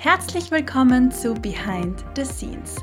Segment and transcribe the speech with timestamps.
[0.00, 2.76] Herzlich willkommen zu Behind the Scenes,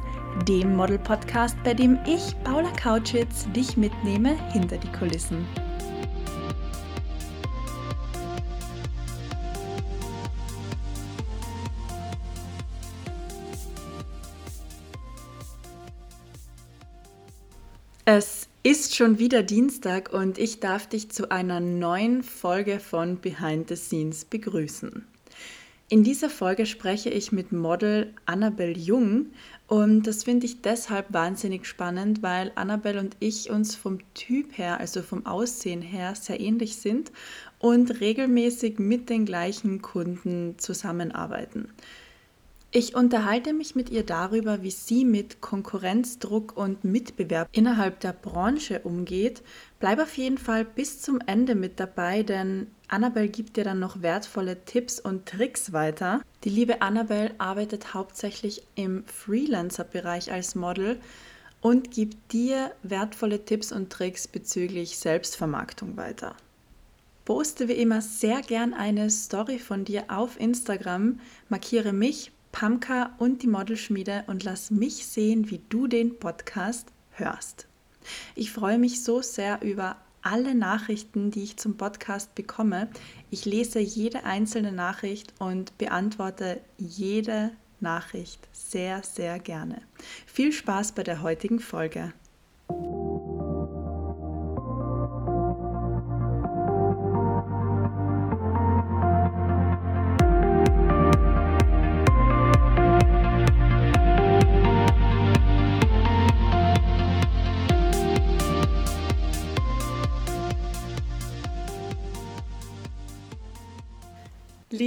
[0.50, 5.48] dem Model-Podcast, bei dem ich, Paula Kautschitz, dich mitnehme hinter die Kulissen.
[18.04, 23.70] Es ist schon wieder Dienstag und ich darf dich zu einer neuen Folge von Behind
[23.70, 25.15] the Scenes begrüßen.
[25.88, 29.28] In dieser Folge spreche ich mit Model Annabel Jung
[29.68, 34.80] und das finde ich deshalb wahnsinnig spannend, weil Annabel und ich uns vom Typ her,
[34.80, 37.12] also vom Aussehen her, sehr ähnlich sind
[37.60, 41.68] und regelmäßig mit den gleichen Kunden zusammenarbeiten.
[42.72, 48.80] Ich unterhalte mich mit ihr darüber, wie sie mit Konkurrenzdruck und Mitbewerb innerhalb der Branche
[48.80, 49.44] umgeht.
[49.80, 54.02] Bleib auf jeden Fall bis zum Ende mit dabei, denn Annabelle gibt dir dann noch
[54.02, 56.22] wertvolle Tipps und Tricks weiter.
[56.44, 61.00] Die liebe Annabelle arbeitet hauptsächlich im Freelancer-Bereich als Model
[61.62, 66.36] und gibt dir wertvolle Tipps und Tricks bezüglich Selbstvermarktung weiter.
[67.26, 73.42] Poste wie immer sehr gern eine Story von dir auf Instagram, markiere mich Pamka und
[73.42, 77.68] die Modelschmiede und lass mich sehen, wie du den Podcast hörst.
[78.36, 82.90] Ich freue mich so sehr über alle Nachrichten, die ich zum Podcast bekomme.
[83.30, 89.82] Ich lese jede einzelne Nachricht und beantworte jede Nachricht sehr, sehr gerne.
[90.26, 92.12] Viel Spaß bei der heutigen Folge.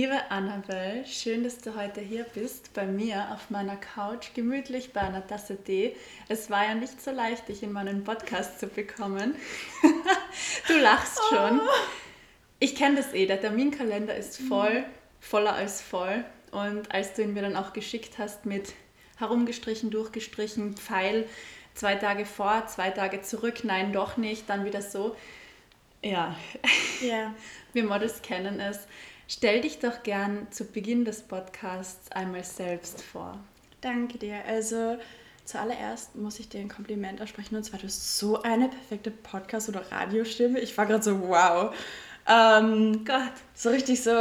[0.00, 5.00] Liebe Annabelle, schön, dass du heute hier bist, bei mir auf meiner Couch, gemütlich bei
[5.00, 5.96] einer Tasse Tee.
[6.28, 9.34] Es war ja nicht so leicht, dich in meinen Podcast zu bekommen.
[10.68, 11.58] du lachst schon.
[11.58, 11.68] Oh.
[12.60, 14.84] Ich kenne das eh, der Terminkalender ist voll,
[15.18, 16.24] voller als voll.
[16.52, 18.74] Und als du ihn mir dann auch geschickt hast mit
[19.16, 21.28] herumgestrichen, durchgestrichen, Pfeil,
[21.74, 25.16] zwei Tage vor, zwei Tage zurück, nein, doch nicht, dann wieder so.
[26.04, 26.36] Ja,
[27.02, 27.34] yeah.
[27.72, 28.86] wir Models kennen es.
[29.30, 33.38] Stell dich doch gern zu Beginn des Podcasts einmal selbst vor.
[33.82, 34.42] Danke dir.
[34.46, 34.96] Also
[35.44, 39.68] zuallererst muss ich dir ein Kompliment aussprechen und zwar du hast so eine perfekte Podcast-
[39.68, 40.58] oder Radiostimme.
[40.60, 41.74] Ich war gerade so wow.
[42.26, 43.34] Ähm, Gott.
[43.52, 44.12] So richtig so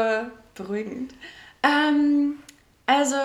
[0.56, 1.14] beruhigend.
[1.64, 2.40] Ähm,
[2.86, 3.16] also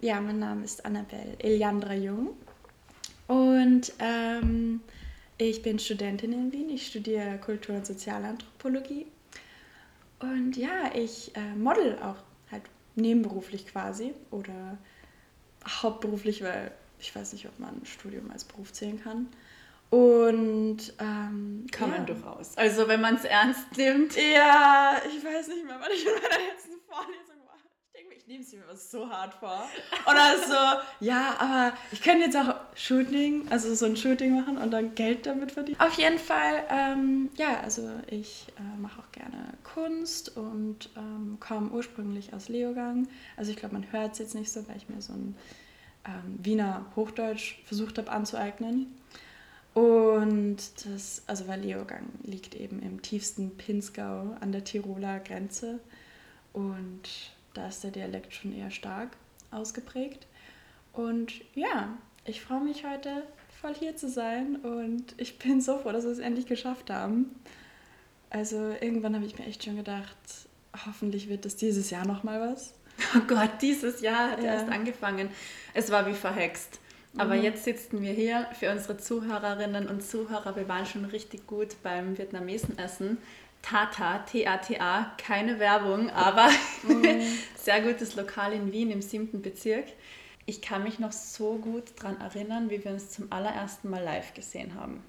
[0.00, 2.36] ja, mein Name ist Annabelle Eliandra Jung
[3.26, 4.80] und ähm,
[5.38, 6.70] ich bin Studentin in Wien.
[6.70, 9.06] Ich studiere Kultur- und Sozialanthropologie
[10.18, 12.16] und ja, ich äh, model auch
[12.50, 12.62] halt
[12.94, 14.78] nebenberuflich quasi oder
[15.66, 19.28] hauptberuflich, weil ich weiß nicht, ob man ein Studium als Beruf zählen kann.
[19.90, 21.98] Und ähm, kann ja.
[21.98, 22.56] man durchaus.
[22.56, 24.16] Also wenn man es ernst nimmt.
[24.16, 27.25] Ja, ich weiß nicht mehr, was ich in meiner letzten Vorlesung
[28.26, 29.68] ich nehme es mir so hart vor.
[30.04, 34.72] Oder so, ja, aber ich könnte jetzt auch Shooting, also so ein Shooting machen und
[34.72, 35.78] dann Geld damit verdienen.
[35.78, 41.70] Auf jeden Fall, ähm, ja, also ich äh, mache auch gerne Kunst und ähm, komme
[41.70, 43.06] ursprünglich aus Leogang.
[43.36, 45.36] Also ich glaube, man hört es jetzt nicht so, weil ich mir so ein
[46.04, 48.92] ähm, Wiener Hochdeutsch versucht habe anzueignen.
[49.72, 55.78] Und das, also weil Leogang liegt eben im tiefsten Pinzgau an der Tiroler Grenze.
[56.52, 59.16] Und da ist der Dialekt schon eher stark
[59.50, 60.26] ausgeprägt.
[60.92, 63.22] Und ja, ich freue mich heute
[63.60, 67.34] voll hier zu sein und ich bin so froh, dass wir es endlich geschafft haben.
[68.30, 70.16] Also irgendwann habe ich mir echt schon gedacht,
[70.86, 72.74] hoffentlich wird das dieses Jahr nochmal was.
[73.14, 74.54] Oh Gott, dieses Jahr hat ja.
[74.54, 75.28] erst angefangen.
[75.74, 76.80] Es war wie verhext.
[77.18, 77.42] Aber mhm.
[77.42, 80.56] jetzt sitzen wir hier für unsere Zuhörerinnen und Zuhörer.
[80.56, 83.18] Wir waren schon richtig gut beim Vietnamesen essen.
[83.68, 86.48] Tata, T-A-T-A, keine Werbung, aber
[86.84, 87.20] mhm.
[87.56, 89.86] sehr gutes Lokal in Wien im siebten Bezirk.
[90.44, 94.34] Ich kann mich noch so gut daran erinnern, wie wir uns zum allerersten Mal live
[94.34, 95.02] gesehen haben.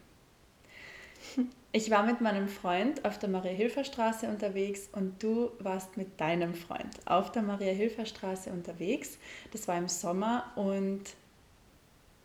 [1.72, 6.96] Ich war mit meinem Freund auf der Maria-Hilfer-Straße unterwegs und du warst mit deinem Freund
[7.06, 9.20] auf der Maria-Hilfer-Straße unterwegs.
[9.52, 11.04] Das war im Sommer und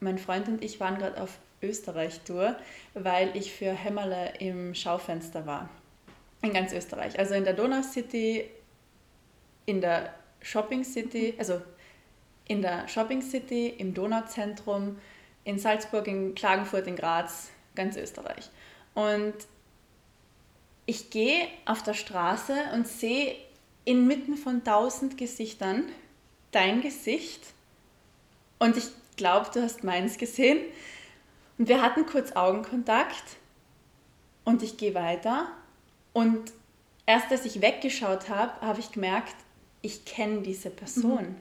[0.00, 2.56] mein Freund und ich waren gerade auf Österreich-Tour,
[2.94, 5.68] weil ich für Hämmerle im Schaufenster war
[6.42, 7.18] in ganz Österreich.
[7.18, 8.44] Also in der Donau City,
[9.66, 11.62] in der Shopping City, also
[12.46, 14.98] in der Shopping City, im Donauzentrum,
[15.44, 18.50] in Salzburg, in Klagenfurt, in Graz, ganz Österreich.
[18.94, 19.34] Und
[20.84, 23.36] ich gehe auf der Straße und sehe
[23.84, 25.84] inmitten von tausend Gesichtern
[26.50, 27.40] dein Gesicht
[28.58, 30.60] und ich glaube, du hast meins gesehen.
[31.58, 33.24] Und wir hatten kurz Augenkontakt
[34.44, 35.48] und ich gehe weiter.
[36.12, 36.52] Und
[37.06, 39.34] erst als ich weggeschaut habe, habe ich gemerkt,
[39.80, 41.22] ich kenne diese Person.
[41.22, 41.36] Mhm.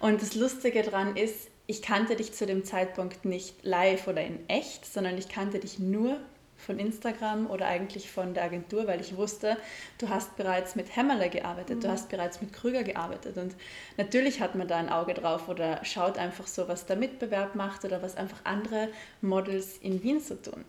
[0.00, 4.48] Und das Lustige daran ist, ich kannte dich zu dem Zeitpunkt nicht live oder in
[4.48, 6.18] echt, sondern ich kannte dich nur
[6.62, 9.56] von Instagram oder eigentlich von der Agentur, weil ich wusste,
[9.98, 11.80] du hast bereits mit Hämmerle gearbeitet, mhm.
[11.80, 13.54] du hast bereits mit Krüger gearbeitet und
[13.96, 17.84] natürlich hat man da ein Auge drauf oder schaut einfach so, was der Mitbewerb macht
[17.84, 18.88] oder was einfach andere
[19.20, 20.64] Models in Wien so tun.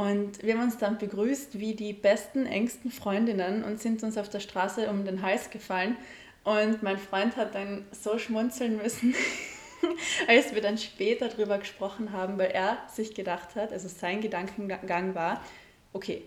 [0.00, 4.30] Und wir haben uns dann begrüßt wie die besten, engsten Freundinnen und sind uns auf
[4.30, 5.94] der Straße um den Hals gefallen.
[6.42, 9.14] Und mein Freund hat dann so schmunzeln müssen,
[10.26, 15.14] als wir dann später darüber gesprochen haben, weil er sich gedacht hat, also sein Gedankengang
[15.14, 15.44] war,
[15.92, 16.22] okay,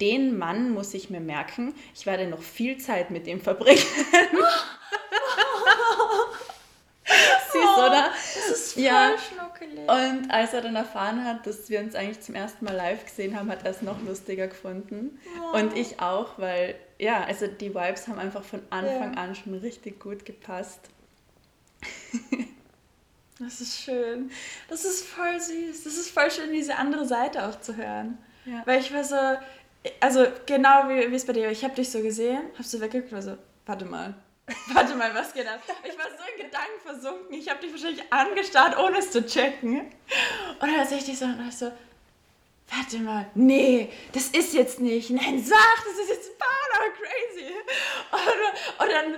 [0.00, 3.78] den Mann muss ich mir merken, ich werde noch viel Zeit mit ihm verbringen.
[7.52, 8.10] Süß, oder?
[8.34, 9.14] Das ist voll ja.
[9.60, 9.88] Schnuckelig.
[9.88, 13.36] Und als er dann erfahren hat, dass wir uns eigentlich zum ersten Mal live gesehen
[13.36, 15.18] haben, hat er es noch lustiger gefunden.
[15.40, 15.58] Oh.
[15.58, 19.20] Und ich auch, weil, ja, also die Vibes haben einfach von Anfang ja.
[19.20, 20.80] an schon richtig gut gepasst.
[23.42, 24.30] Das ist schön.
[24.68, 25.84] Das ist voll süß.
[25.84, 28.18] Das ist voll schön, diese andere Seite auch zu hören.
[28.44, 28.60] Ja.
[28.66, 29.16] Weil ich war so,
[29.98, 33.22] also genau wie, es bei dir, ich habe dich so gesehen, hast du weggeguckt, war
[33.22, 34.12] so, warte mal.
[34.74, 35.60] Warte mal, was geht ab?
[35.84, 37.34] Ich war so in Gedanken versunken.
[37.34, 39.80] Ich habe dich wahrscheinlich angestarrt, ohne es zu checken.
[40.60, 41.72] Und dann sehe ich dich so und so,
[42.72, 45.10] warte mal, nee, das ist jetzt nicht.
[45.10, 47.52] Nein, sag, das ist jetzt Paula, crazy.
[48.12, 49.14] Und, und, dann,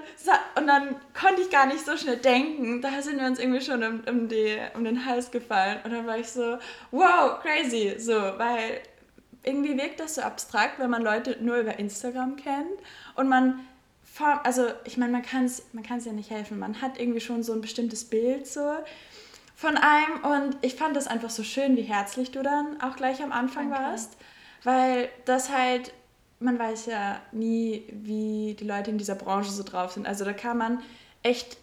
[0.56, 2.80] und dann konnte ich gar nicht so schnell denken.
[2.80, 5.80] Da sind wir uns irgendwie schon um, um, die, um den Hals gefallen.
[5.84, 6.58] Und dann war ich so,
[6.90, 7.94] wow, crazy.
[7.98, 8.82] So, weil
[9.44, 12.78] irgendwie wirkt das so abstrakt, wenn man Leute nur über Instagram kennt
[13.16, 13.66] und man
[14.42, 16.58] also ich meine, man kann es man ja nicht helfen.
[16.58, 18.72] Man hat irgendwie schon so ein bestimmtes Bild so
[19.54, 23.22] von einem und ich fand das einfach so schön, wie herzlich du dann auch gleich
[23.22, 23.84] am Anfang Danke.
[23.84, 24.16] warst,
[24.64, 25.92] weil das halt,
[26.40, 30.06] man weiß ja nie, wie die Leute in dieser Branche so drauf sind.
[30.06, 30.82] Also da kann man
[31.22, 31.58] echt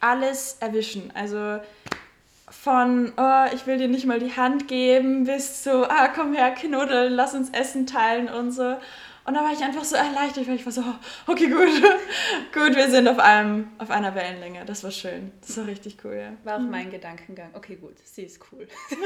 [0.00, 1.12] alles erwischen.
[1.14, 1.60] Also
[2.50, 6.50] von, oh, ich will dir nicht mal die Hand geben, bis zu, ah, komm her,
[6.50, 8.76] Knuddel, lass uns Essen teilen und so.
[9.30, 10.82] Und da war ich einfach so erleichtert, weil ich war so,
[11.28, 11.58] okay, gut,
[12.52, 14.64] gut, wir sind auf, einem, auf einer Wellenlänge.
[14.64, 15.30] Das war schön.
[15.46, 16.32] Das war richtig cool, ja.
[16.42, 16.70] War auch mhm.
[16.70, 17.50] mein Gedankengang.
[17.52, 18.66] Okay, gut, sie ist cool.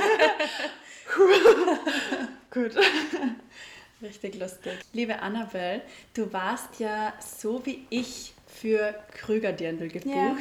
[2.51, 2.75] gut.
[4.03, 4.73] Richtig lustig.
[4.95, 5.83] Liebe Annabelle,
[6.15, 10.15] du warst ja so wie ich für Krüger-Dirndl gebucht.
[10.15, 10.37] Ja.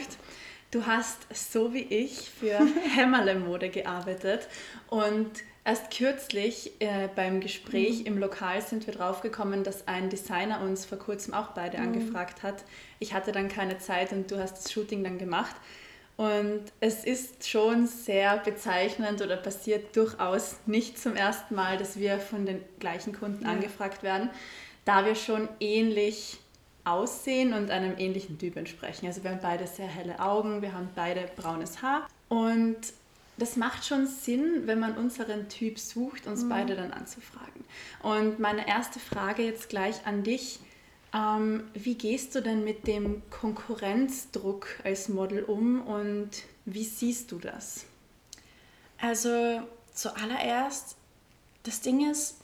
[0.71, 2.57] Du hast so wie ich für
[2.95, 4.47] Hämmerle-Mode gearbeitet
[4.87, 5.29] und
[5.65, 8.05] Erst kürzlich äh, beim Gespräch mhm.
[8.05, 11.83] im Lokal sind wir draufgekommen, dass ein Designer uns vor kurzem auch beide mhm.
[11.83, 12.65] angefragt hat.
[12.99, 15.55] Ich hatte dann keine Zeit und du hast das Shooting dann gemacht.
[16.15, 22.19] Und es ist schon sehr bezeichnend oder passiert durchaus nicht zum ersten Mal, dass wir
[22.19, 23.51] von den gleichen Kunden ja.
[23.51, 24.29] angefragt werden,
[24.85, 26.39] da wir schon ähnlich
[26.83, 29.07] aussehen und einem ähnlichen Typ entsprechen.
[29.07, 32.77] Also wir haben beide sehr helle Augen, wir haben beide braunes Haar und
[33.37, 36.49] das macht schon Sinn, wenn man unseren Typ sucht, uns mhm.
[36.49, 37.63] beide dann anzufragen.
[38.01, 40.59] Und meine erste Frage jetzt gleich an dich.
[41.13, 46.29] Ähm, wie gehst du denn mit dem Konkurrenzdruck als Model um und
[46.65, 47.85] wie siehst du das?
[48.99, 49.61] Also
[49.93, 50.95] zuallererst,
[51.63, 52.37] das Ding ist,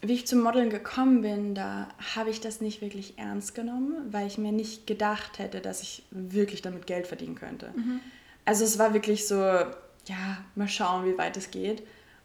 [0.00, 4.28] wie ich zum Modeln gekommen bin, da habe ich das nicht wirklich ernst genommen, weil
[4.28, 7.72] ich mir nicht gedacht hätte, dass ich wirklich damit Geld verdienen könnte.
[7.74, 8.00] Mhm.
[8.48, 11.82] Also es war wirklich so, ja, mal schauen, wie weit es geht.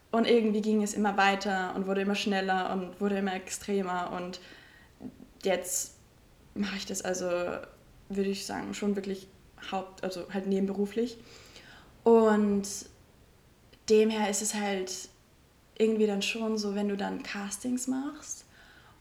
[0.09, 4.13] Und irgendwie ging es immer weiter und wurde immer schneller und wurde immer extremer.
[4.15, 4.39] Und
[5.43, 5.95] jetzt
[6.55, 7.25] mache ich das also,
[8.07, 9.27] würde ich sagen, schon wirklich
[9.69, 11.17] haupt, also halt nebenberuflich.
[12.05, 12.69] Und
[13.89, 15.09] demher ist es halt
[15.77, 18.45] irgendwie dann schon so, wenn du dann Castings machst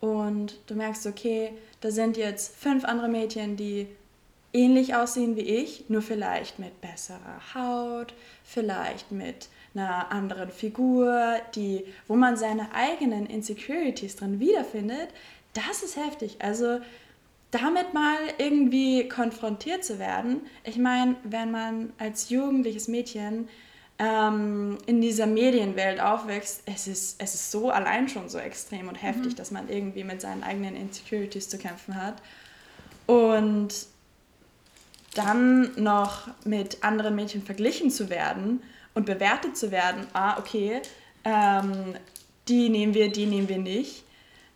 [0.00, 1.52] und du merkst, okay,
[1.82, 3.86] da sind jetzt fünf andere Mädchen, die
[4.52, 11.84] ähnlich aussehen wie ich, nur vielleicht mit besserer Haut, vielleicht mit einer anderen Figur, die,
[12.06, 15.08] wo man seine eigenen Insecurities drin wiederfindet,
[15.54, 16.36] das ist heftig.
[16.40, 16.80] Also
[17.50, 20.42] damit mal irgendwie konfrontiert zu werden.
[20.64, 23.48] Ich meine, wenn man als jugendliches Mädchen
[23.98, 28.96] ähm, in dieser Medienwelt aufwächst, es ist, es ist so allein schon so extrem und
[28.96, 29.36] heftig, mhm.
[29.36, 32.16] dass man irgendwie mit seinen eigenen Insecurities zu kämpfen hat.
[33.06, 33.74] Und
[35.14, 38.62] dann noch mit anderen Mädchen verglichen zu werden
[38.94, 40.80] und bewertet zu werden, ah, okay,
[41.24, 41.94] ähm,
[42.48, 44.04] die nehmen wir, die nehmen wir nicht.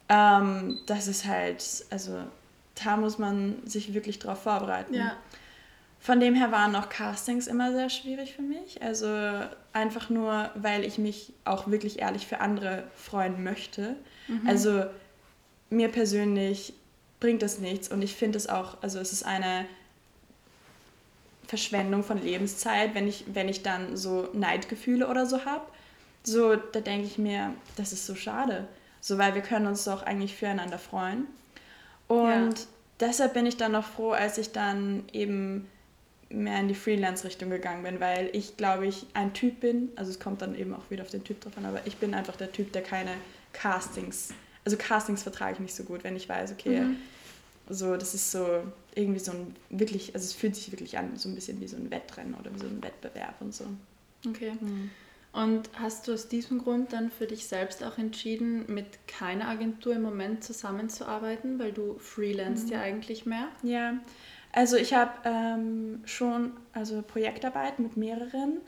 [0.09, 2.19] Ähm, das ist halt, also
[2.85, 4.95] da muss man sich wirklich drauf vorbereiten.
[4.95, 5.17] Ja.
[5.99, 8.81] von dem her waren auch Castings immer sehr schwierig für mich.
[8.83, 9.09] Also
[9.73, 13.97] einfach nur, weil ich mich auch wirklich ehrlich für andere freuen möchte.
[14.29, 14.47] Mhm.
[14.47, 14.85] Also
[15.69, 16.75] mir persönlich
[17.19, 19.67] bringt das nichts und ich finde es auch, also es ist eine
[21.47, 25.67] Verschwendung von Lebenszeit, wenn ich, wenn ich dann so Neidgefühle oder so habe.
[26.23, 28.67] So, da denke ich mir, das ist so schade.
[29.01, 31.27] So, weil wir können uns doch eigentlich füreinander freuen.
[32.09, 32.67] Und ja.
[33.01, 35.69] deshalb bin ich dann noch froh, als ich dann eben
[36.29, 40.19] mehr in die Freelance-Richtung gegangen bin, weil ich, glaube ich, ein Typ bin, also es
[40.19, 42.51] kommt dann eben auch wieder auf den Typ drauf an, aber ich bin einfach der
[42.51, 43.13] Typ, der keine
[43.53, 44.31] Castings,
[44.65, 46.97] also Castings vertrage ich nicht so gut, wenn ich weiß, okay, mhm.
[47.69, 48.65] so, das ist so
[48.97, 51.77] irgendwie so ein wirklich, also es fühlt sich wirklich an, so ein bisschen wie so
[51.77, 53.65] ein Wettrennen oder wie so ein Wettbewerb und so.
[54.27, 54.53] Okay.
[54.61, 54.91] Mhm.
[55.33, 59.95] Und hast du aus diesem Grund dann für dich selbst auch entschieden, mit keiner Agentur
[59.95, 62.73] im Moment zusammenzuarbeiten, weil du freelancest mhm.
[62.73, 63.49] ja eigentlich mehr?
[63.63, 63.99] Ja,
[64.53, 68.63] also ich habe ähm, schon also Projektarbeit mit mehreren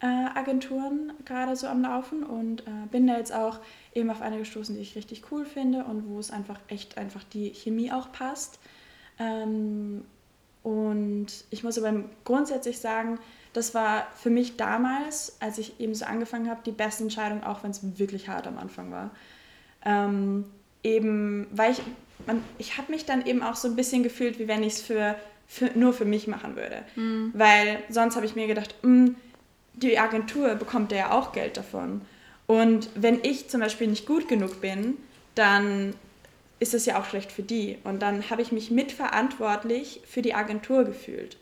[0.00, 3.58] äh, Agenturen gerade so am Laufen und äh, bin da jetzt auch
[3.94, 7.24] eben auf eine gestoßen, die ich richtig cool finde und wo es einfach echt einfach
[7.24, 8.58] die Chemie auch passt.
[9.20, 10.02] Ähm,
[10.62, 13.18] und ich muss aber grundsätzlich sagen,
[13.52, 17.62] das war für mich damals, als ich eben so angefangen habe, die beste Entscheidung, auch
[17.62, 19.10] wenn es wirklich hart am Anfang war.
[19.84, 20.44] Ähm,
[20.82, 21.82] eben, weil ich,
[22.26, 24.82] man, ich habe mich dann eben auch so ein bisschen gefühlt, wie wenn ich es
[24.82, 26.82] für, für, nur für mich machen würde.
[26.96, 27.32] Mhm.
[27.34, 29.16] Weil sonst habe ich mir gedacht, mh, hm,
[29.74, 32.02] die Agentur bekommt ja auch Geld davon.
[32.46, 34.96] Und wenn ich zum Beispiel nicht gut genug bin,
[35.34, 35.94] dann
[36.60, 37.78] ist es ja auch schlecht für die.
[37.84, 41.38] Und dann habe ich mich mitverantwortlich für die Agentur gefühlt.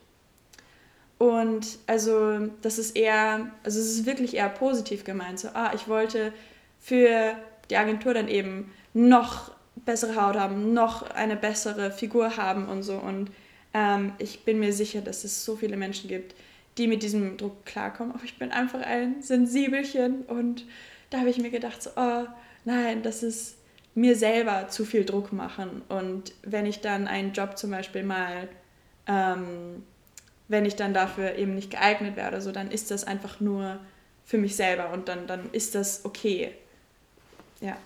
[1.18, 5.40] Und also das ist eher, also es ist wirklich eher positiv gemeint.
[5.40, 6.32] So, ah, ich wollte
[6.78, 7.34] für
[7.68, 9.50] die Agentur dann eben noch
[9.84, 12.94] bessere Haut haben, noch eine bessere Figur haben und so.
[12.94, 13.30] Und
[13.74, 16.36] ähm, ich bin mir sicher, dass es so viele Menschen gibt,
[16.78, 18.14] die mit diesem Druck klarkommen.
[18.14, 20.64] Aber ich bin einfach ein Sensibelchen und
[21.10, 22.26] da habe ich mir gedacht, so, oh
[22.64, 23.57] nein, das ist
[23.98, 25.82] mir selber zu viel Druck machen.
[25.88, 28.48] Und wenn ich dann einen Job zum Beispiel mal
[29.06, 29.82] ähm,
[30.48, 33.78] wenn ich dann dafür eben nicht geeignet werde, so dann ist das einfach nur
[34.24, 36.54] für mich selber und dann, dann ist das okay.
[37.60, 37.76] Ja.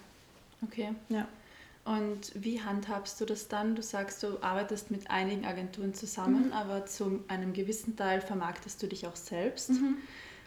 [0.63, 0.91] Okay.
[1.09, 1.27] Ja.
[1.85, 3.75] Und wie handhabst du das dann?
[3.75, 6.53] Du sagst, du arbeitest mit einigen Agenturen zusammen, mhm.
[6.53, 9.71] aber zu einem gewissen Teil vermarktest du dich auch selbst.
[9.71, 9.97] Mhm.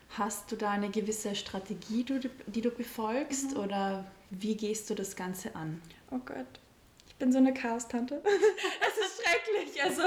[0.09, 2.05] Hast du da eine gewisse Strategie,
[2.47, 3.59] die du befolgst mhm.
[3.59, 5.81] oder wie gehst du das Ganze an?
[6.11, 6.59] Oh Gott.
[7.07, 8.21] Ich bin so eine Chaos-Tante.
[8.25, 9.83] Es ist schrecklich.
[9.83, 10.03] Also,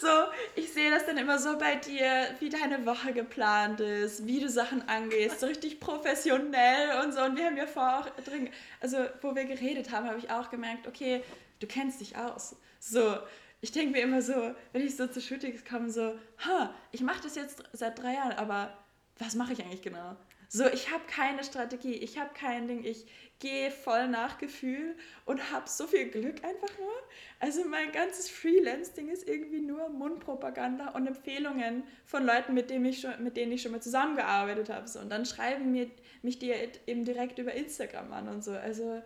[0.00, 0.08] so,
[0.56, 4.48] ich sehe das dann immer so bei dir, wie deine Woche geplant ist, wie du
[4.48, 7.22] Sachen angehst, so richtig professionell und so.
[7.22, 10.50] Und wir haben ja vorher auch drin, also, wo wir geredet haben, habe ich auch
[10.50, 11.22] gemerkt, okay,
[11.60, 12.56] du kennst dich aus.
[12.80, 13.18] So,
[13.60, 17.22] ich denke mir immer so, wenn ich so zu Shootings komme, so, ha, ich mache
[17.22, 18.76] das jetzt seit drei Jahren, aber
[19.20, 20.16] was mache ich eigentlich genau?
[20.52, 23.06] So, ich habe keine Strategie, ich habe kein Ding, ich
[23.38, 26.92] gehe voll nach Gefühl und habe so viel Glück einfach nur.
[27.38, 33.00] Also mein ganzes Freelance-Ding ist irgendwie nur Mundpropaganda und Empfehlungen von Leuten, mit denen ich
[33.00, 34.88] schon, mit denen ich schon mal zusammengearbeitet habe.
[34.88, 34.98] So.
[34.98, 35.88] Und dann schreiben mir,
[36.22, 36.52] mich die
[36.86, 38.50] eben direkt über Instagram an und so.
[38.50, 39.02] Also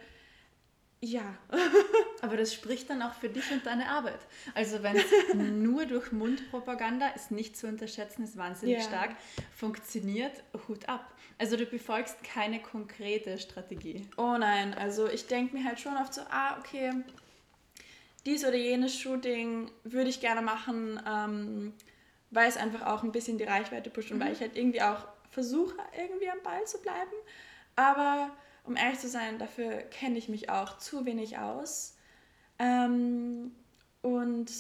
[1.05, 1.35] ja.
[2.23, 4.21] Aber das spricht dann auch für dich und deine Arbeit.
[4.55, 8.85] Also wenn es nur durch Mundpropaganda ist nicht zu unterschätzen, ist wahnsinnig yeah.
[8.85, 9.11] stark,
[9.55, 10.33] funktioniert,
[10.67, 11.13] Hut ab.
[11.39, 14.09] Also du befolgst keine konkrete Strategie.
[14.17, 16.93] Oh nein, also ich denke mir halt schon oft so, ah, okay,
[18.25, 21.75] dies oder jenes Shooting würde ich gerne machen, ähm,
[22.31, 24.23] weil es einfach auch ein bisschen die Reichweite pusht und mhm.
[24.23, 27.13] weil ich halt irgendwie auch versuche, irgendwie am Ball zu bleiben.
[27.77, 28.31] Aber
[28.65, 31.97] um ehrlich zu sein, dafür kenne ich mich auch zu wenig aus.
[32.59, 33.53] Ähm,
[34.03, 34.51] und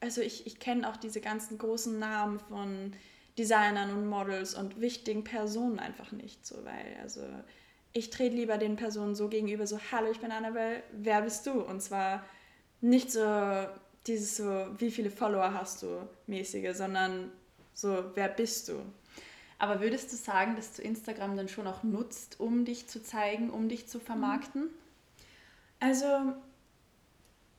[0.00, 2.92] also ich, ich kenne auch diese ganzen großen Namen von
[3.38, 7.22] Designern und Models und wichtigen Personen einfach nicht so, weil also
[7.92, 11.62] ich trete lieber den Personen so gegenüber, so, hallo, ich bin Annabelle, wer bist du?
[11.62, 12.24] Und zwar
[12.80, 13.24] nicht so
[14.06, 17.32] dieses so, wie viele Follower hast du mäßige, sondern
[17.72, 18.74] so, wer bist du?
[19.58, 23.50] Aber würdest du sagen, dass du Instagram dann schon auch nutzt, um dich zu zeigen,
[23.50, 24.68] um dich zu vermarkten?
[25.80, 26.34] Also,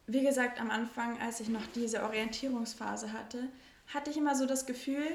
[0.05, 3.49] wie gesagt, am Anfang, als ich noch diese Orientierungsphase hatte,
[3.87, 5.07] hatte ich immer so das Gefühl,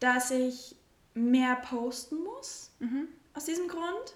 [0.00, 0.76] dass ich
[1.14, 2.70] mehr posten muss.
[2.78, 3.08] Mhm.
[3.34, 4.14] Aus diesem Grund.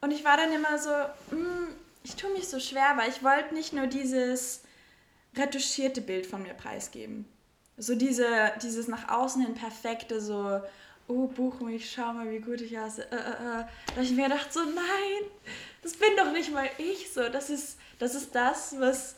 [0.00, 1.68] Und ich war dann immer so, mh, hm,
[2.02, 4.62] ich tue mich so schwer, weil ich wollte nicht nur dieses
[5.36, 7.26] retuschierte Bild von mir preisgeben.
[7.76, 10.60] So diese, dieses nach außen hin perfekte, so,
[11.08, 13.06] oh, buch mich, schau mal, wie gut ich aussehe.
[13.10, 13.64] Äh, äh, äh.
[13.94, 15.30] Da ich mir gedacht, so, nein,
[15.82, 17.28] das bin doch nicht mal ich so.
[17.28, 19.16] Das ist das, ist das was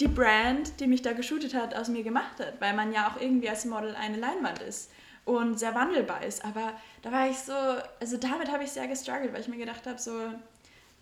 [0.00, 3.20] die Brand, die mich da geshootet hat, aus mir gemacht hat, weil man ja auch
[3.20, 4.90] irgendwie als Model eine Leinwand ist
[5.24, 6.44] und sehr wandelbar ist.
[6.44, 6.72] Aber
[7.02, 7.54] da war ich so,
[8.00, 10.12] also damit habe ich sehr gestruggelt, weil ich mir gedacht habe, so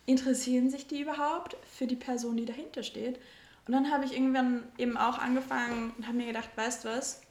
[0.07, 3.19] interessieren sich die überhaupt für die Person, die dahinter steht?
[3.67, 7.23] Und dann habe ich irgendwann eben auch angefangen und habe mir gedacht, weißt du was?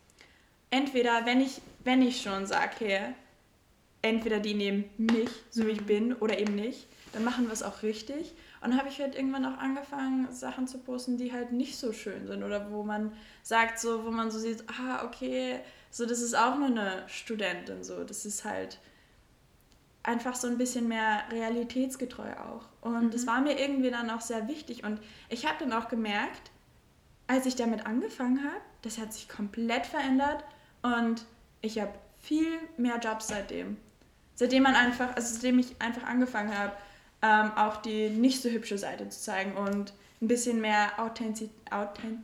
[0.72, 3.00] Entweder, wenn ich, wenn ich schon sage, okay,
[4.02, 7.64] entweder die nehmen mich, so wie ich bin, oder eben nicht, dann machen wir es
[7.64, 8.34] auch richtig.
[8.62, 11.94] Und dann habe ich halt irgendwann auch angefangen, Sachen zu posten, die halt nicht so
[11.94, 13.12] schön sind oder wo man
[13.42, 15.60] sagt, so, wo man so sieht, ah, okay,
[15.92, 18.80] so, das ist auch nur eine Studentin, so, das ist halt
[20.02, 22.66] einfach so ein bisschen mehr realitätsgetreu auch.
[22.82, 23.12] Und mhm.
[23.12, 24.84] das war mir irgendwie dann auch sehr wichtig.
[24.84, 25.00] Und
[25.30, 26.52] ich habe dann auch gemerkt,
[27.28, 30.44] als ich damit angefangen habe, das hat sich komplett verändert
[30.82, 31.26] und
[31.64, 33.78] ich habe viel mehr Jobs seitdem.
[34.36, 36.74] Seitdem man einfach, also seitdem ich einfach angefangen habe,
[37.22, 41.72] ähm, auch die nicht so hübsche Seite zu zeigen und ein bisschen mehr Authentizität.
[41.72, 42.20] Authent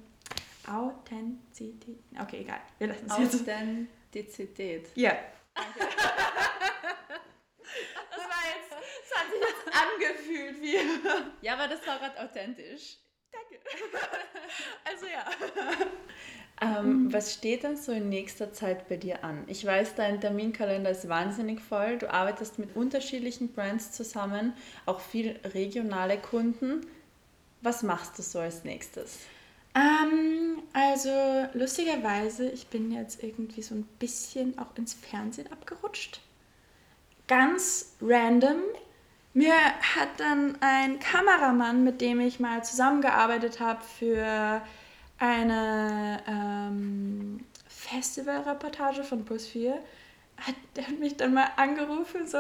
[0.67, 1.97] Authentizität.
[2.21, 2.59] Okay, egal.
[2.77, 3.41] Wir lassen es jetzt.
[3.41, 4.89] Authentizität.
[4.95, 5.17] Ja.
[5.55, 5.65] Das
[8.19, 11.45] war jetzt, das hat sich jetzt angefühlt wie.
[11.45, 12.97] Ja, aber das war gerade authentisch.
[13.31, 13.59] Danke.
[14.85, 15.25] Also ja.
[16.61, 17.13] Ähm, mhm.
[17.13, 19.43] Was steht denn so in nächster Zeit bei dir an?
[19.47, 21.97] Ich weiß, dein Terminkalender ist wahnsinnig voll.
[21.97, 24.53] Du arbeitest mit unterschiedlichen Brands zusammen,
[24.85, 26.85] auch viel regionale Kunden.
[27.61, 29.19] Was machst du so als nächstes?
[29.75, 31.09] Ähm, also
[31.53, 36.19] lustigerweise, ich bin jetzt irgendwie so ein bisschen auch ins Fernsehen abgerutscht.
[37.27, 38.57] Ganz random.
[39.33, 44.61] Mir hat dann ein Kameramann, mit dem ich mal zusammengearbeitet habe für
[45.19, 49.73] eine ähm, Festivalreportage von Plus 4.
[50.37, 52.37] Hat, der hat mich dann mal angerufen, so.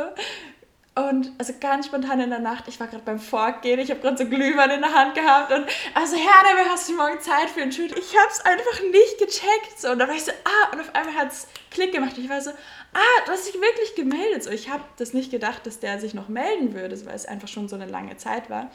[0.95, 4.17] Und also ganz spontan in der Nacht, ich war gerade beim Fortgehen, ich habe gerade
[4.17, 7.71] so Glühwein in der Hand gehabt und also Herr, hast du morgen Zeit für einen
[7.71, 7.91] Shoot?
[7.97, 9.79] Ich habe es einfach nicht gecheckt.
[9.79, 9.91] So.
[9.91, 12.17] Und dann war ich so, ah, und auf einmal hat es Klick gemacht.
[12.17, 14.43] Ich war so, ah, du hast dich wirklich gemeldet.
[14.43, 17.47] So, ich habe das nicht gedacht, dass der sich noch melden würde, weil es einfach
[17.47, 18.71] schon so eine lange Zeit war.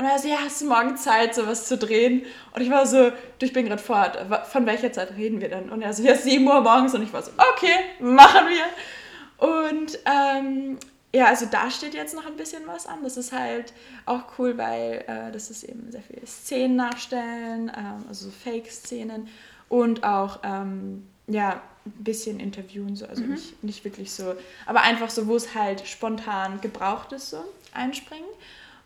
[0.00, 2.24] Und er so, ja, hast du morgen Zeit, sowas zu drehen?
[2.54, 4.16] Und ich war so, du, ich bin gerade fort.
[4.50, 5.68] Von welcher Zeit reden wir denn?
[5.68, 6.94] Und er so, ja, 7 Uhr morgens.
[6.94, 9.46] Und ich war so, okay, machen wir.
[9.46, 10.78] Und ähm,
[11.12, 13.02] ja, also da steht jetzt noch ein bisschen was an.
[13.02, 13.74] Das ist halt
[14.06, 19.28] auch cool, weil äh, das ist eben sehr viele Szenen nachstellen, ähm, also Fake-Szenen
[19.68, 23.04] und auch, ähm, ja, ein bisschen interviewen, so.
[23.04, 23.32] also mhm.
[23.32, 24.34] nicht, nicht wirklich so,
[24.64, 28.24] aber einfach so, wo es halt spontan gebraucht ist, so einspringen.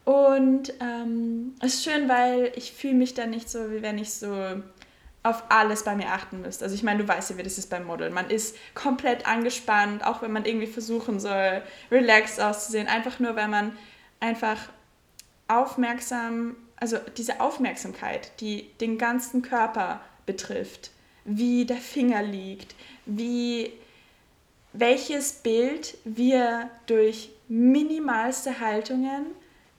[0.05, 4.13] Und ähm, es ist schön, weil ich fühle mich dann nicht so, wie wenn ich
[4.13, 4.63] so
[5.23, 6.65] auf alles bei mir achten müsste.
[6.65, 8.13] Also ich meine, du weißt ja, wie das ist beim Modeln.
[8.13, 12.89] Man ist komplett angespannt, auch wenn man irgendwie versuchen soll, relaxed auszusehen.
[12.89, 13.75] Einfach nur, weil man
[14.21, 14.59] einfach
[15.49, 20.91] aufmerksam, also diese Aufmerksamkeit, die den ganzen Körper betrifft,
[21.25, 22.75] wie der Finger liegt,
[23.07, 23.73] wie
[24.75, 29.27] welches Bild wir durch minimalste Haltungen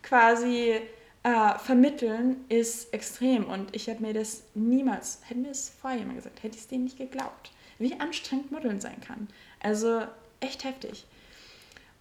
[0.05, 0.79] quasi
[1.23, 3.45] äh, vermitteln, ist extrem.
[3.45, 6.67] Und ich habe mir das niemals, hätte mir das vorher jemand gesagt, hätte ich es
[6.67, 9.27] denen nicht geglaubt, wie anstrengend Modeln sein kann.
[9.59, 10.03] Also
[10.39, 11.05] echt heftig.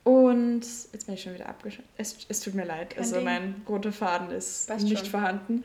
[0.04, 0.60] Und
[0.92, 1.88] jetzt bin ich schon wieder abgeschlossen.
[1.96, 3.24] Es, es tut mir leid, Kein also Ding.
[3.24, 5.10] mein roter Faden ist Passt nicht schon.
[5.10, 5.64] vorhanden.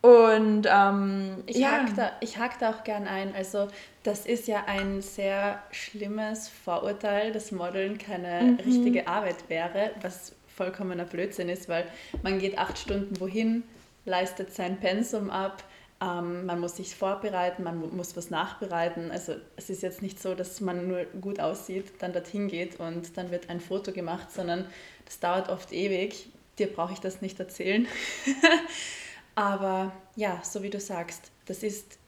[0.00, 1.70] Und ähm, ich, ja.
[1.70, 3.34] hake da, ich hake da auch gern ein.
[3.34, 3.68] Also
[4.02, 8.56] das ist ja ein sehr schlimmes Vorurteil, dass Modeln keine mhm.
[8.60, 11.86] richtige Arbeit wäre, was vollkommener Blödsinn ist, weil
[12.22, 13.62] man geht acht Stunden wohin,
[14.04, 15.64] leistet sein Pensum ab,
[16.00, 19.10] ähm, man muss sich vorbereiten, man muss was nachbereiten.
[19.10, 23.16] Also es ist jetzt nicht so, dass man nur gut aussieht, dann dorthin geht und
[23.16, 24.66] dann wird ein Foto gemacht, sondern
[25.04, 26.28] das dauert oft ewig.
[26.58, 27.86] Dir brauche ich das nicht erzählen.
[29.34, 31.98] Aber ja, so wie du sagst, das ist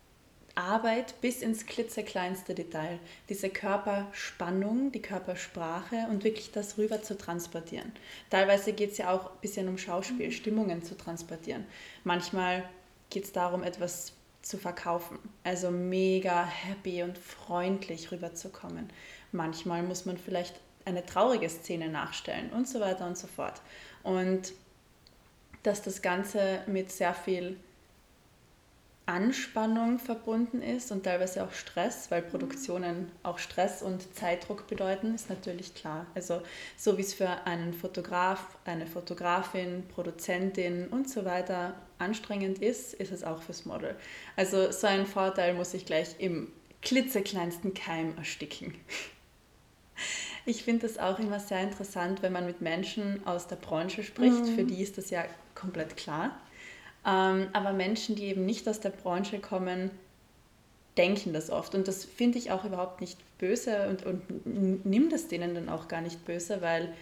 [0.61, 2.99] Arbeit bis ins klitzekleinste Detail.
[3.29, 7.93] Diese Körperspannung, die Körpersprache und wirklich das rüber zu transportieren.
[8.31, 10.33] Teilweise geht es ja auch ein bisschen um Schauspiel, mhm.
[10.33, 11.67] Stimmungen zu transportieren.
[12.05, 12.69] Manchmal
[13.09, 15.19] geht es darum, etwas zu verkaufen.
[15.45, 18.89] Also mega happy und freundlich rüberzukommen.
[19.33, 23.61] Manchmal muss man vielleicht eine traurige Szene nachstellen und so weiter und so fort.
[24.03, 24.53] Und
[25.63, 27.57] dass das Ganze mit sehr viel
[29.11, 35.29] Anspannung verbunden ist und teilweise auch Stress, weil Produktionen auch Stress und Zeitdruck bedeuten, ist
[35.29, 36.07] natürlich klar.
[36.15, 36.43] Also
[36.77, 43.11] so wie es für einen Fotograf, eine Fotografin, Produzentin und so weiter anstrengend ist, ist
[43.11, 43.97] es auch fürs Model.
[44.37, 48.75] Also so ein Vorteil muss ich gleich im klitzekleinsten Keim ersticken.
[50.47, 54.47] Ich finde das auch immer sehr interessant, wenn man mit Menschen aus der Branche spricht.
[54.47, 54.55] Mhm.
[54.55, 56.41] Für die ist das ja komplett klar.
[57.07, 59.91] Ähm, aber Menschen, die eben nicht aus der Branche kommen,
[60.97, 61.75] denken das oft.
[61.75, 65.89] Und das finde ich auch überhaupt nicht böse und, und nimm das denen dann auch
[65.89, 66.93] gar nicht böse, weil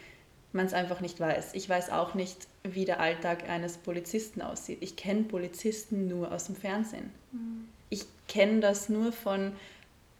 [0.53, 1.55] man es einfach nicht weiß.
[1.55, 4.79] Ich weiß auch nicht, wie der Alltag eines Polizisten aussieht.
[4.81, 7.13] Ich kenne Polizisten nur aus dem Fernsehen.
[7.33, 7.69] Mhm.
[7.91, 9.53] Ich kenne das nur von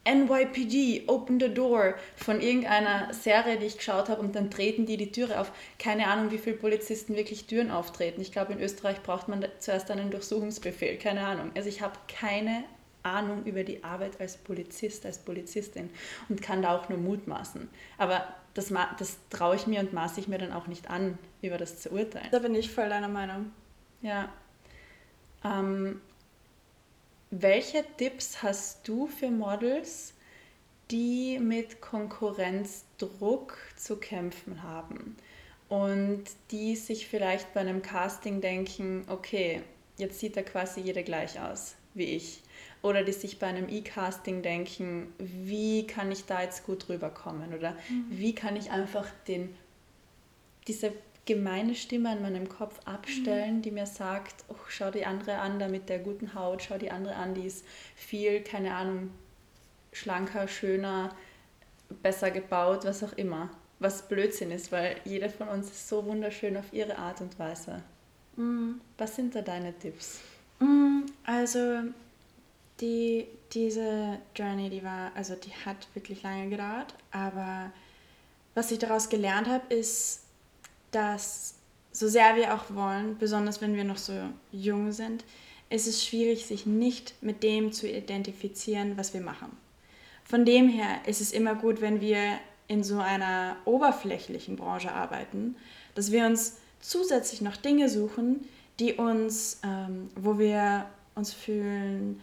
[0.09, 4.97] NYPD, Open the Door, von irgendeiner Serie, die ich geschaut habe und dann treten die
[4.97, 5.53] die Türe auf.
[5.79, 8.21] Keine Ahnung, wie viele Polizisten wirklich Türen auftreten.
[8.21, 10.97] Ich glaube, in Österreich braucht man zuerst einen Durchsuchungsbefehl.
[10.99, 11.51] Keine Ahnung.
[11.55, 12.65] Also ich habe keine
[13.03, 15.91] Ahnung über die Arbeit als Polizist, als Polizistin
[16.29, 17.69] und kann da auch nur mutmaßen.
[17.97, 21.59] Aber das, das traue ich mir und maße ich mir dann auch nicht an, über
[21.59, 22.29] das zu urteilen.
[22.31, 23.53] Da bin ich voll deiner Meinung.
[24.03, 24.29] Ja.
[25.45, 26.01] Ähm,
[27.31, 30.15] welche Tipps hast du für Models,
[30.91, 35.17] die mit Konkurrenzdruck zu kämpfen haben?
[35.69, 39.63] Und die sich vielleicht bei einem Casting denken, okay,
[39.99, 42.41] jetzt sieht da quasi jeder gleich aus wie ich.
[42.81, 47.53] Oder die sich bei einem E-Casting denken, wie kann ich da jetzt gut rüberkommen?
[47.53, 48.07] Oder mhm.
[48.11, 49.55] wie kann ich einfach den,
[50.67, 50.93] diese
[51.29, 53.63] gemeine Stimme in meinem Kopf abstellen, mhm.
[53.63, 56.91] die mir sagt, oh, schau die andere an, da mit der guten Haut, schau die
[56.91, 59.11] andere an, die ist viel, keine Ahnung,
[59.93, 61.15] schlanker, schöner,
[62.03, 63.51] besser gebaut, was auch immer.
[63.79, 67.83] Was Blödsinn ist, weil jeder von uns ist so wunderschön auf ihre Art und Weise.
[68.37, 68.81] Mhm.
[68.97, 70.21] Was sind da deine Tipps?
[70.61, 71.83] Mhm, also
[72.81, 77.71] die, diese Journey, die war, also die hat wirklich lange gedauert, aber
[78.55, 80.23] was ich daraus gelernt habe, ist,
[80.91, 81.55] dass
[81.93, 84.13] so sehr wir auch wollen, besonders wenn wir noch so
[84.53, 85.25] jung sind,
[85.71, 89.57] ist es schwierig, sich nicht mit dem zu identifizieren, was wir machen.
[90.25, 95.57] Von dem her ist es immer gut, wenn wir in so einer oberflächlichen Branche arbeiten,
[95.95, 98.47] dass wir uns zusätzlich noch Dinge suchen,
[98.79, 102.21] die uns, ähm, wo wir uns fühlen,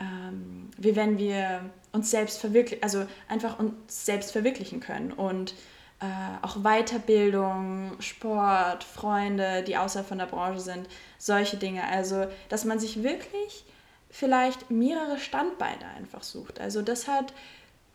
[0.00, 5.54] ähm, wie wenn wir uns selbst verwirklichen, also einfach uns selbst verwirklichen können und
[6.02, 11.86] äh, auch Weiterbildung, Sport, Freunde, die außerhalb von der Branche sind, solche Dinge.
[11.86, 13.64] Also, dass man sich wirklich
[14.10, 16.60] vielleicht mehrere Standbeine einfach sucht.
[16.60, 17.32] Also, das hat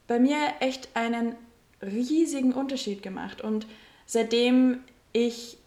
[0.08, 1.36] bei mir echt einen
[1.82, 3.68] riesigen Unterschied gemacht und
[4.06, 4.80] seitdem
[5.12, 5.58] ich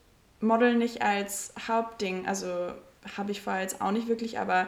[0.40, 2.72] Model nicht als Hauptding, also
[3.16, 4.66] habe ich vorher jetzt auch nicht wirklich, aber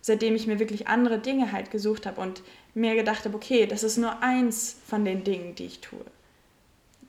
[0.00, 2.42] seitdem ich mir wirklich andere Dinge halt gesucht habe und
[2.74, 6.04] mir gedacht habe, okay, das ist nur eins von den Dingen, die ich tue.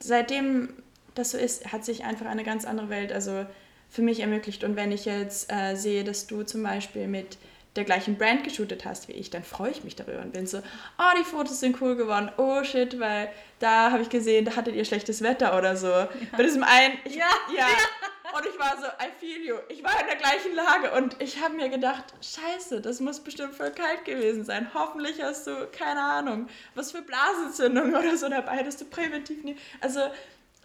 [0.00, 0.70] Seitdem
[1.14, 3.44] das so ist, hat sich einfach eine ganz andere Welt also
[3.90, 4.64] für mich ermöglicht.
[4.64, 7.38] Und wenn ich jetzt äh, sehe, dass du zum Beispiel mit
[7.76, 10.58] der gleichen Brand geshootet hast wie ich, dann freue ich mich darüber und bin so,
[10.58, 13.30] oh, die Fotos sind cool geworden, oh shit, weil
[13.60, 15.86] da habe ich gesehen, da hattet ihr schlechtes Wetter oder so.
[15.86, 16.08] Ja.
[16.36, 17.66] Bei diesem einen, ich, ja, ja,
[18.36, 19.56] und ich war so, I feel you.
[19.68, 23.54] Ich war in der gleichen Lage und ich habe mir gedacht, scheiße, das muss bestimmt
[23.54, 24.72] voll kalt gewesen sein.
[24.74, 29.56] Hoffentlich hast du, keine Ahnung, was für Blasentzündung oder so dabei, dass du präventiv nie...
[29.80, 30.00] Also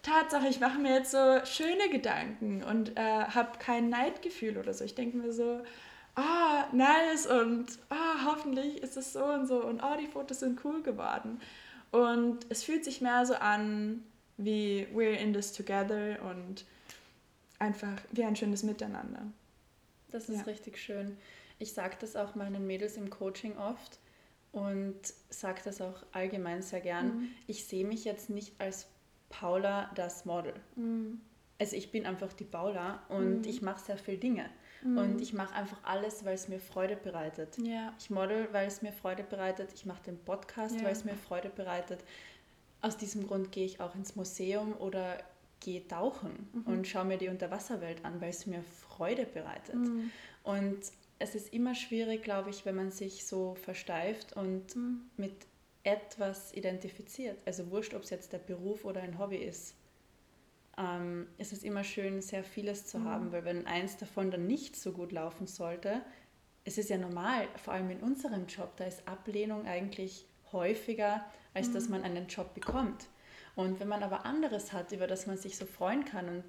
[0.04, 4.84] Tatsache, ich mache mir jetzt so schöne Gedanken und äh, habe kein Neidgefühl oder so.
[4.84, 5.62] Ich denke mir so,
[6.16, 10.42] ah, oh, nice und oh, hoffentlich ist es so und so und oh, die Fotos
[10.42, 11.40] sind cool geworden.
[11.92, 14.04] Und es fühlt sich mehr so an
[14.38, 16.66] wie we're in this together und
[17.60, 19.32] einfach wie ein schönes Miteinander.
[20.12, 20.44] Das ist ja.
[20.44, 21.18] richtig schön.
[21.60, 24.00] Ich sage das auch meinen Mädels im Coaching oft
[24.52, 27.18] und sage das auch allgemein sehr gern.
[27.18, 27.28] Mhm.
[27.48, 28.88] Ich sehe mich jetzt nicht als
[29.30, 30.54] Paula das Model.
[30.76, 31.22] Mhm.
[31.60, 33.48] Also ich bin einfach die Paula und mhm.
[33.48, 34.50] ich mache sehr viele Dinge.
[34.84, 34.98] Mhm.
[34.98, 37.58] Und ich mache einfach alles, weil es mir Freude bereitet.
[37.58, 37.94] Ja.
[37.98, 39.72] Ich model, weil es mir Freude bereitet.
[39.74, 40.84] Ich mache den Podcast, ja.
[40.84, 42.04] weil es mir Freude bereitet.
[42.82, 45.18] Aus diesem Grund gehe ich auch ins Museum oder
[45.64, 46.62] gehe tauchen mhm.
[46.66, 49.76] und schaue mir die Unterwasserwelt an, weil es mir Freude bereitet.
[49.76, 50.12] Mhm.
[50.44, 50.80] Und
[51.20, 55.02] es ist immer schwierig, glaube ich, wenn man sich so versteift und mhm.
[55.18, 55.34] mit
[55.84, 57.40] etwas identifiziert.
[57.46, 59.76] Also wurscht, ob es jetzt der Beruf oder ein Hobby ist.
[60.78, 63.06] Ähm, es ist immer schön, sehr vieles zu mhm.
[63.06, 66.02] haben, weil wenn eins davon dann nicht so gut laufen sollte,
[66.66, 71.72] es ist ja normal, vor allem in unserem Job, da ist Ablehnung eigentlich häufiger, als
[71.72, 71.92] dass mhm.
[71.92, 73.08] man einen Job bekommt.
[73.56, 76.44] Und wenn man aber anderes hat, über das man sich so freuen kann und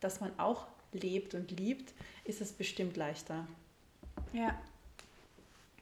[0.00, 1.92] das man auch lebt und liebt,
[2.24, 3.46] ist es bestimmt leichter.
[4.32, 4.58] Ja,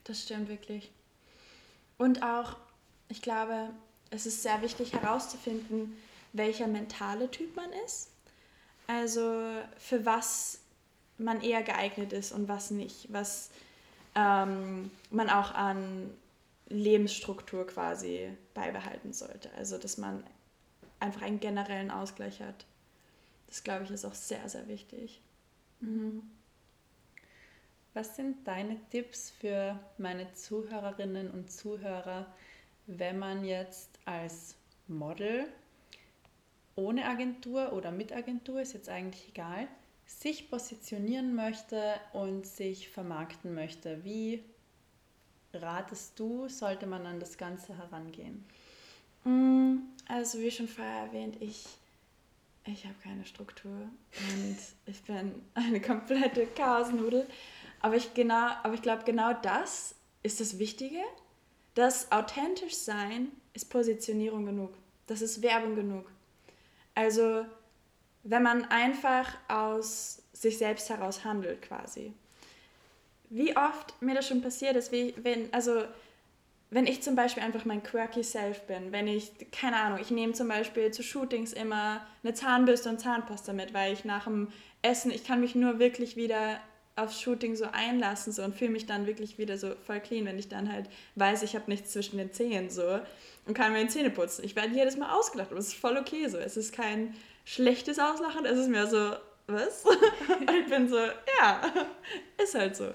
[0.05, 0.90] das stimmt wirklich.
[1.98, 2.57] Und auch,
[3.09, 3.70] ich glaube,
[4.11, 5.96] es ist sehr wichtig herauszufinden,
[6.33, 8.09] welcher mentale Typ man ist.
[8.87, 9.42] Also
[9.79, 10.61] für was
[11.18, 13.12] man eher geeignet ist und was nicht.
[13.12, 13.50] Was
[14.14, 16.11] ähm, man auch an
[16.68, 19.50] Lebensstruktur quasi beibehalten sollte.
[19.57, 20.22] Also dass man
[21.00, 22.66] einfach einen generellen Ausgleich hat.
[23.46, 25.20] Das glaube ich ist auch sehr, sehr wichtig.
[25.80, 26.22] Mhm.
[27.94, 32.26] Was sind deine Tipps für meine Zuhörerinnen und Zuhörer,
[32.87, 34.56] wenn man jetzt als
[34.87, 35.46] Model
[36.74, 39.66] ohne Agentur oder mit Agentur, ist jetzt eigentlich egal,
[40.04, 44.04] sich positionieren möchte und sich vermarkten möchte?
[44.04, 44.44] Wie
[45.54, 48.44] ratest du, sollte man an das Ganze herangehen?
[49.26, 51.66] Mm, also wie schon vorher erwähnt, ich,
[52.64, 57.26] ich habe keine Struktur und ich bin eine komplette Chaosnudel.
[57.80, 61.00] Aber ich, genau, aber ich glaube, genau das ist das Wichtige.
[61.74, 64.72] Das authentisch sein ist Positionierung genug.
[65.06, 66.10] Das ist Werbung genug.
[66.94, 67.44] Also
[68.22, 72.12] wenn man einfach aus sich selbst heraus handelt quasi.
[73.28, 75.84] Wie oft mir das schon passiert ist, wie, wenn, also
[76.70, 80.33] wenn ich zum Beispiel einfach mein quirky Self bin, wenn ich, keine Ahnung, ich nehme
[80.33, 84.48] zum Beispiel zu Shootings immer eine Zahnbürste und Zahnpasta mit, weil ich nach dem
[84.83, 86.61] Essen, ich kann mich nur wirklich wieder
[86.96, 90.38] aufs Shooting so einlassen so und fühle mich dann wirklich wieder so voll clean, wenn
[90.38, 93.00] ich dann halt weiß, ich habe nichts zwischen den Zähnen so
[93.46, 94.44] und kann mir die Zähne putzen.
[94.44, 96.38] Ich werde jedes Mal ausgelacht, aber es ist voll okay so.
[96.38, 99.12] Es ist kein schlechtes Auslachen, es ist mehr so,
[99.46, 99.85] was?
[100.40, 101.61] und ich bin so, ja,
[102.42, 102.90] ist halt so.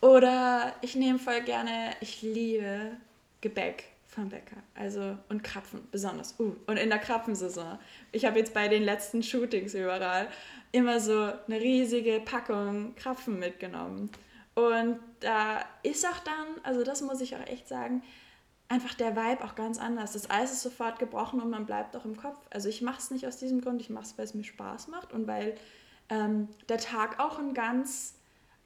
[0.00, 2.92] Oder ich nehme voll gerne, ich liebe
[3.40, 4.56] Gebäck vom Bäcker.
[4.74, 6.34] Also und Krapfen besonders.
[6.38, 7.78] Uh, und in der Krapfensaison.
[8.12, 10.28] Ich habe jetzt bei den letzten Shootings überall
[10.72, 14.10] immer so eine riesige Packung Krapfen mitgenommen.
[14.54, 18.02] Und da ist auch dann, also das muss ich auch echt sagen,
[18.68, 20.12] einfach der Vibe auch ganz anders.
[20.12, 22.38] Das Eis ist sofort gebrochen und man bleibt auch im Kopf.
[22.50, 24.88] Also ich mache es nicht aus diesem Grund, ich mache es, weil es mir Spaß
[24.88, 25.56] macht und weil
[26.08, 28.17] ähm, der Tag auch einen ganz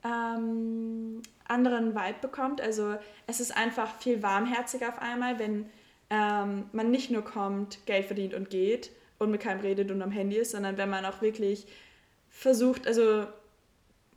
[0.05, 2.61] ähm, anderen Vibe bekommt.
[2.61, 5.67] Also es ist einfach viel warmherziger auf einmal, wenn
[6.11, 10.11] ähm, man nicht nur kommt, Geld verdient und geht und mit keinem redet und am
[10.11, 11.67] Handy ist, sondern wenn man auch wirklich
[12.31, 13.27] versucht, also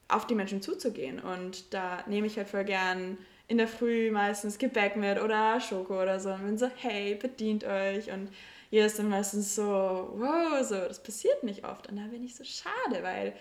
[0.08, 1.19] auf die Menschen zuzugehen.
[1.19, 3.17] Und da nehme ich halt voll gern
[3.48, 6.32] in der Früh meistens Gebäck mit oder Schoko oder so.
[6.32, 8.12] Und bin so, hey, bedient euch.
[8.12, 8.30] Und
[8.71, 11.88] ihr ist dann meistens so, wow, so, das passiert nicht oft.
[11.89, 13.34] Und da bin ich so schade, weil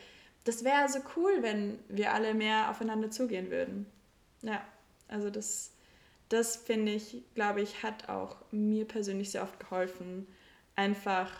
[0.44, 3.86] das wäre so cool, wenn wir alle mehr aufeinander zugehen würden.
[4.42, 4.62] Ja,
[5.08, 5.72] also das,
[6.28, 10.26] das finde ich, glaube ich, hat auch mir persönlich sehr oft geholfen,
[10.76, 11.30] einfach,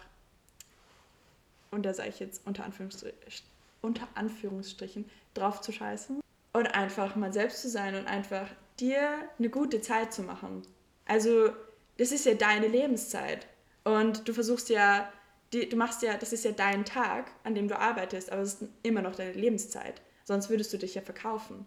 [1.71, 3.47] und da sage ich jetzt unter, Anführungsstrichen,
[3.83, 6.21] unter Anführungsstrichen, drauf zu scheißen
[6.53, 8.49] und einfach mal selbst zu sein und einfach
[8.81, 10.63] dir eine gute Zeit zu machen.
[11.07, 11.51] Also,
[11.99, 13.47] das ist ja deine Lebenszeit.
[13.85, 15.13] Und du versuchst ja,
[15.55, 18.55] die, du machst ja, das ist ja dein Tag, an dem du arbeitest, aber es
[18.55, 20.03] ist immer noch deine Lebenszeit.
[20.25, 21.67] Sonst würdest du dich ja verkaufen.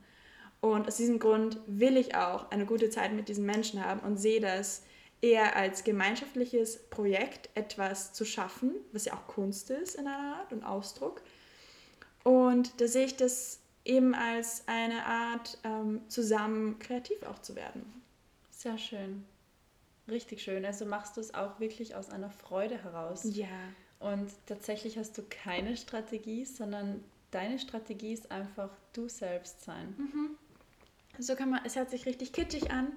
[0.62, 4.17] Und aus diesem Grund will ich auch eine gute Zeit mit diesen Menschen haben und
[4.17, 4.84] sehe das
[5.21, 10.54] eher als gemeinschaftliches Projekt, etwas zu schaffen, was ja auch Kunst ist in einer Art
[10.54, 11.21] und Ausdruck.
[12.23, 18.04] Und da sehe ich das eben als eine Art, ähm, zusammen kreativ auch zu werden.
[18.52, 19.26] Sehr schön.
[20.10, 20.65] Richtig schön.
[20.65, 23.24] Also machst du es auch wirklich aus einer Freude heraus.
[23.24, 23.48] Ja.
[24.00, 29.96] Und tatsächlich hast du keine Strategie, sondern deine Strategie ist einfach du selbst sein.
[29.98, 30.38] Mhm.
[31.20, 32.93] So kann man, es hört sich richtig kitschig an,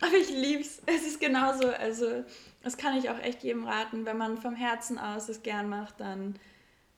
[0.00, 0.80] aber ich lieb's.
[0.86, 1.68] Es ist genauso.
[1.68, 2.24] Also,
[2.62, 4.06] das kann ich auch echt jedem raten.
[4.06, 6.38] Wenn man vom Herzen aus es gern macht, dann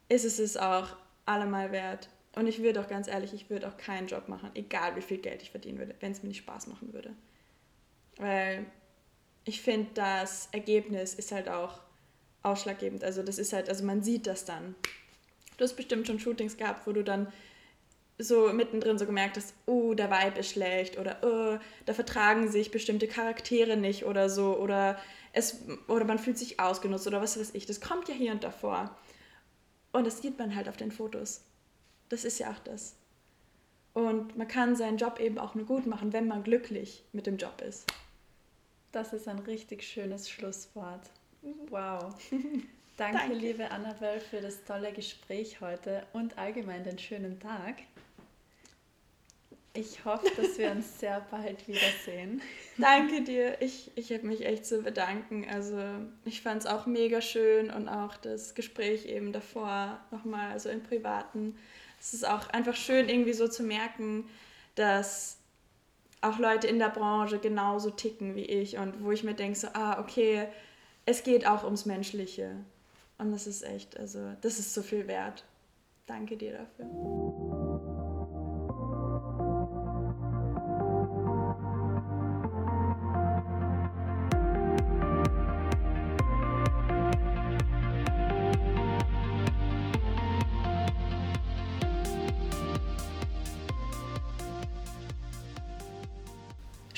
[0.08, 0.88] ist es es auch
[1.24, 2.08] allemal wert.
[2.34, 5.18] Und ich würde auch ganz ehrlich, ich würde auch keinen Job machen, egal wie viel
[5.18, 7.14] Geld ich verdienen würde, wenn es mir nicht Spaß machen würde.
[8.16, 8.66] Weil
[9.48, 11.80] ich finde, das Ergebnis ist halt auch
[12.42, 13.02] ausschlaggebend.
[13.02, 14.74] Also das ist halt, also man sieht das dann.
[15.56, 17.32] Du hast bestimmt schon Shootings gehabt, wo du dann
[18.18, 22.70] so mittendrin so gemerkt hast, oh, der Vibe ist schlecht oder oh, da vertragen sich
[22.70, 24.98] bestimmte Charaktere nicht oder so oder
[25.32, 27.64] es oder man fühlt sich ausgenutzt oder was weiß ich.
[27.64, 28.94] Das kommt ja hier und davor.
[29.92, 31.42] Und das sieht man halt auf den Fotos.
[32.10, 32.96] Das ist ja auch das.
[33.94, 37.38] Und man kann seinen Job eben auch nur gut machen, wenn man glücklich mit dem
[37.38, 37.86] Job ist.
[38.92, 41.10] Das ist ein richtig schönes Schlusswort.
[41.68, 42.14] Wow.
[42.96, 47.76] Danke, Danke, liebe Annabelle, für das tolle Gespräch heute und allgemein den schönen Tag.
[49.72, 52.42] Ich hoffe, dass wir uns sehr bald wiedersehen.
[52.76, 53.62] Danke dir.
[53.62, 55.46] Ich, ich habe mich echt zu bedanken.
[55.48, 55.80] Also
[56.24, 60.82] ich fand es auch mega schön und auch das Gespräch eben davor nochmal, also im
[60.82, 61.54] Privaten
[62.00, 64.28] es ist auch einfach schön, irgendwie so zu merken,
[64.74, 65.37] dass
[66.20, 69.68] auch Leute in der Branche genauso ticken wie ich und wo ich mir denke, so,
[69.72, 70.48] ah, okay,
[71.06, 72.56] es geht auch ums Menschliche.
[73.18, 75.44] Und das ist echt, also, das ist so viel wert.
[76.06, 77.57] Danke dir dafür.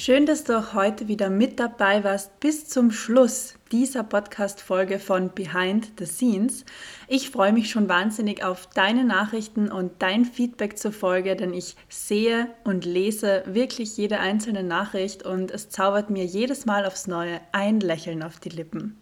[0.02, 5.34] Schön, dass du auch heute wieder mit dabei warst bis zum Schluss dieser Podcast-Folge von
[5.34, 6.64] Behind the Scenes.
[7.06, 11.76] Ich freue mich schon wahnsinnig auf deine Nachrichten und dein Feedback zur Folge, denn ich
[11.90, 17.38] sehe und lese wirklich jede einzelne Nachricht und es zaubert mir jedes Mal aufs Neue
[17.52, 18.99] ein Lächeln auf die Lippen.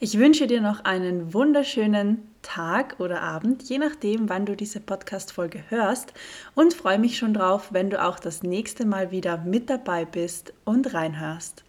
[0.00, 5.64] Ich wünsche dir noch einen wunderschönen Tag oder Abend, je nachdem, wann du diese Podcast-Folge
[5.70, 6.14] hörst
[6.54, 10.52] und freue mich schon drauf, wenn du auch das nächste Mal wieder mit dabei bist
[10.64, 11.64] und reinhörst.